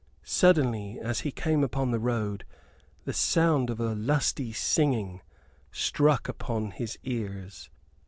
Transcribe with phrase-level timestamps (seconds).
[0.23, 2.43] Suddenly, as he came upon the road,
[3.05, 5.21] the sound of a lusty singing
[5.71, 7.69] struck upon his ears.